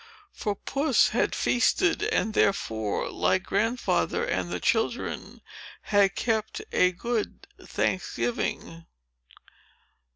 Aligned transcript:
For 0.33 0.55
Puss 0.55 1.09
had 1.09 1.35
feasted, 1.35 2.01
and 2.01 2.33
therefore, 2.33 3.11
like 3.11 3.43
Grandfather 3.43 4.25
and 4.25 4.49
the 4.49 4.59
children, 4.59 5.41
had 5.83 6.15
kept 6.15 6.59
a 6.71 6.91
good 6.91 7.45
Thanksgiving. 7.63 8.87